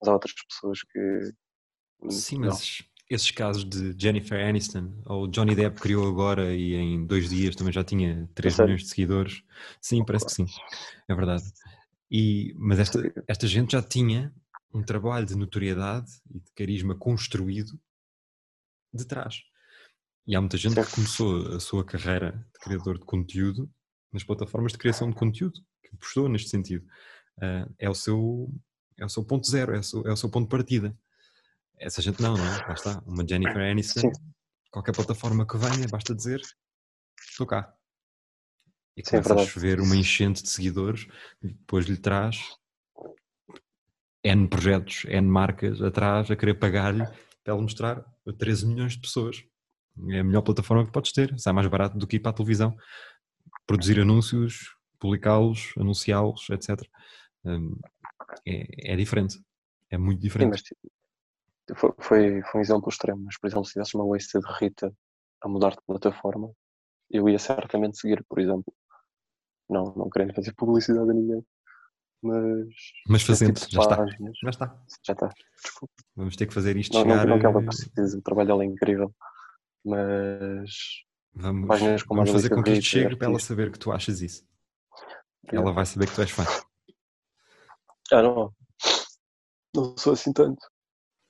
[0.00, 2.10] Mas há outras pessoas que.
[2.10, 2.48] Sim, não.
[2.48, 7.54] mas esses casos de Jennifer Aniston ou Johnny Depp criou agora e em dois dias
[7.54, 9.42] também já tinha 3 milhões de seguidores.
[9.80, 10.46] Sim, parece que sim,
[11.08, 11.44] é verdade.
[12.10, 14.34] E, mas esta, esta gente já tinha
[14.72, 17.78] um trabalho de notoriedade e de carisma construído
[18.92, 19.42] de trás.
[20.26, 23.70] E há muita gente que começou a sua carreira de criador de conteúdo
[24.12, 26.86] nas plataformas de criação de conteúdo, que apostou neste sentido.
[27.38, 28.52] Uh, é, o seu,
[28.98, 30.96] é o seu ponto zero, é o seu, é o seu ponto de partida.
[31.78, 32.58] Essa gente não, não é?
[32.66, 33.02] Lá está.
[33.06, 34.12] Uma Jennifer Aniston, Sim.
[34.70, 36.40] qualquer plataforma que venha, basta dizer
[37.32, 37.72] estou cá.
[38.96, 41.06] E começa Sim, é a chover uma enchente de seguidores,
[41.40, 42.56] depois lhe traz
[44.22, 47.04] N projetos, N marcas atrás a querer pagar-lhe
[47.42, 49.42] para ela mostrar a 13 milhões de pessoas.
[50.10, 52.34] É a melhor plataforma que podes ter, sai mais barato do que ir para a
[52.34, 52.76] televisão,
[53.66, 56.82] produzir anúncios, publicá-los, anunciá-los, etc.
[57.44, 57.76] Hum,
[58.46, 59.42] é, é, diferente,
[59.90, 60.58] é muito diferente.
[60.58, 60.74] Sim,
[61.74, 64.94] foi, foi, foi um exemplo extremo, mas por exemplo, se tivesse uma Wasted Rita
[65.42, 66.52] a mudar de plataforma,
[67.10, 68.72] eu ia certamente seguir, por exemplo.
[69.68, 71.44] Não, não querendo fazer publicidade a ninguém,
[72.22, 72.68] mas.
[73.08, 74.06] Mas fazendo, tipo já, está.
[74.42, 74.82] já está.
[75.04, 75.28] Já está,
[75.62, 75.94] desculpa.
[76.14, 77.26] Vamos ter que fazer isto não, chegar.
[77.26, 79.14] Não, não que ela precise, o trabalho dela é incrível,
[79.84, 80.70] mas.
[81.34, 81.68] Vamos,
[82.06, 84.46] vamos fazer com que isto chegue para ela saber que tu achas isso.
[85.48, 86.44] Ela vai saber que tu és fã.
[88.10, 88.52] Ah, não.
[89.74, 90.66] Não sou assim tanto.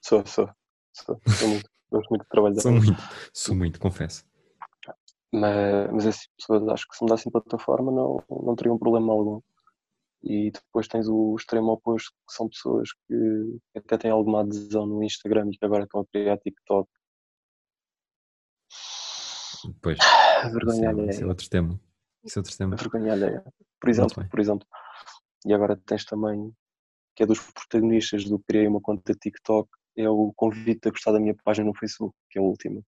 [0.05, 0.49] Sou, sou.
[0.93, 1.71] Sou, sou muito.
[1.91, 2.61] Gosto muito de trabalhar.
[2.61, 3.03] Sou muito,
[3.35, 4.25] sou muito, confesso.
[5.31, 9.41] Mas, mas essas pessoas acho que se mudassem de plataforma não, não teriam problema algum.
[10.23, 15.03] E depois tens o extremo oposto, que são pessoas que até têm alguma adesão no
[15.03, 16.89] Instagram e que agora estão a criar TikTok.
[19.81, 19.99] Pois,
[20.53, 21.81] vergonha isso é, isso é outro tema.
[22.25, 22.77] Isso é outro tema.
[22.77, 23.45] Vergonha alheia.
[23.81, 24.67] Por exemplo, por exemplo,
[25.45, 26.55] e agora tens também,
[27.23, 31.21] que é dos protagonistas do Criei uma conta TikTok, é o convite a gostar da
[31.21, 32.83] minha página no Facebook, que é a última.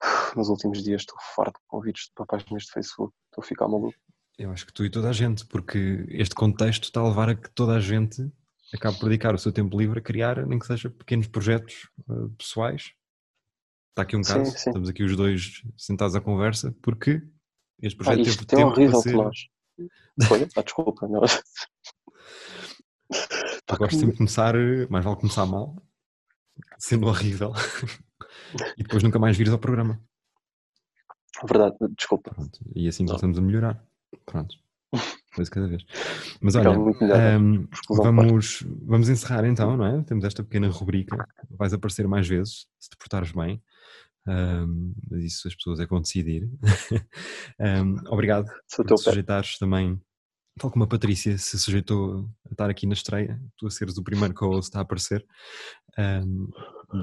[0.36, 3.98] Nos últimos dias estou farto de convites para páginas de Facebook, estou a ficar maluco.
[4.38, 7.34] Eu acho que tu e toda a gente, porque este contexto está a levar a
[7.34, 8.30] que toda a gente
[8.72, 12.30] acabe por dedicar o seu tempo livre a criar, nem que seja pequenos projetos uh,
[12.30, 12.92] pessoais.
[13.90, 14.70] Está aqui um caso, sim, sim.
[14.70, 17.22] estamos aqui os dois sentados à conversa, porque
[17.80, 19.16] este projeto ah, teve tempo horrível para ser...
[19.16, 19.48] nós.
[20.28, 20.48] Foi?
[20.56, 21.22] Ah, desculpa, não.
[23.68, 24.54] Eu gosto sempre de começar,
[24.90, 25.76] mais vale começar mal,
[26.78, 27.52] sendo horrível,
[28.76, 30.00] e depois nunca mais vires ao programa.
[31.46, 32.34] Verdade, desculpa.
[32.34, 33.84] Pronto, e assim começamos a melhorar.
[34.26, 34.54] Pronto.
[35.30, 35.82] Depois cada vez.
[36.40, 40.02] Mas olha, um, ehm, vamos, vamos encerrar então, não é?
[40.02, 41.26] Temos esta pequena rubrica.
[41.50, 43.62] Vais aparecer mais vezes, se te portares bem.
[44.26, 46.44] Um, ehm, isso as pessoas é que vão decidir.
[46.44, 46.50] um,
[47.64, 50.00] ehm, obrigado por te sujeitares também
[50.58, 54.04] tal como a Patrícia se sujeitou a estar aqui na estreia, tu a seres o
[54.04, 55.24] primeiro co-host a aparecer,
[55.98, 56.48] um,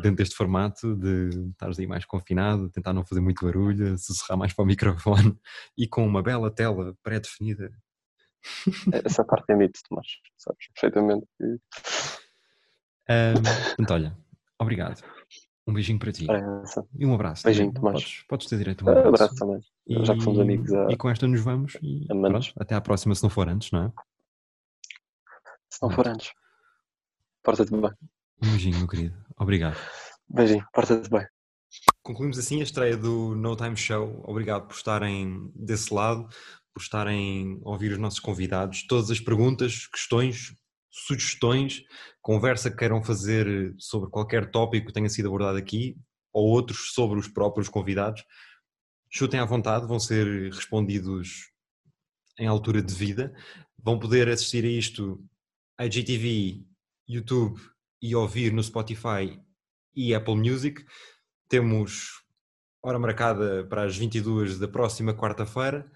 [0.02, 4.54] dentro deste formato de estares aí mais confinado, tentar não fazer muito barulho, sussurrar mais
[4.54, 5.38] para o microfone
[5.78, 7.72] e com uma bela tela pré-definida.
[9.06, 11.28] Essa parte é mito, Tomás, sabes perfeitamente.
[13.10, 13.34] Um,
[13.76, 14.18] portanto, olha,
[14.60, 15.04] obrigado.
[15.70, 16.26] Um beijinho para ti.
[16.30, 16.42] É
[16.98, 17.44] e um abraço.
[17.44, 18.02] Beijinho, Tomás.
[18.02, 19.08] Podes, podes ter direito a um abraço.
[19.08, 19.62] abraço também.
[19.88, 20.74] E, Já que fomos amigos.
[20.74, 20.88] A...
[20.92, 21.78] E com esta nos vamos.
[21.84, 23.92] E pronto, até à próxima, se não for antes, não é?
[25.70, 26.32] Se não for antes.
[27.44, 27.92] Porta-te bem.
[28.42, 29.16] Um beijinho, meu querido.
[29.38, 29.78] Obrigado.
[30.28, 31.28] Beijinho, porta-te bem.
[32.02, 34.24] Concluímos assim a estreia do No Time Show.
[34.26, 36.28] Obrigado por estarem desse lado,
[36.74, 38.88] por estarem a ouvir os nossos convidados.
[38.88, 40.56] Todas as perguntas, questões,
[40.90, 41.84] sugestões,
[42.22, 45.96] conversa que queiram fazer sobre qualquer tópico que tenha sido abordado aqui
[46.34, 48.24] ou outros sobre os próprios convidados,
[49.12, 51.52] chutem à vontade, vão ser respondidos
[52.40, 53.34] em altura de vida.
[53.78, 55.24] Vão poder assistir a isto
[55.78, 56.66] a GTV,
[57.08, 57.60] YouTube
[58.02, 59.40] e ouvir no Spotify
[59.96, 60.86] e Apple Music.
[61.48, 62.22] Temos
[62.82, 65.90] hora marcada para as 22 da próxima quarta-feira.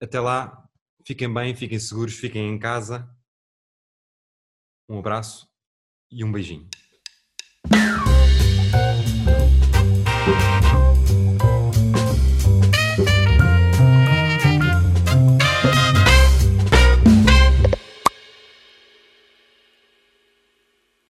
[0.00, 0.66] Até lá,
[1.06, 3.08] fiquem bem, fiquem seguros, fiquem em casa.
[4.90, 5.48] Um abraço
[6.10, 6.68] e um beijinho.